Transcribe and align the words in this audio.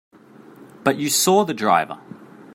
But 0.83 0.97
you 0.97 1.11
saw 1.11 1.45
the 1.45 1.53
driver! 1.53 1.99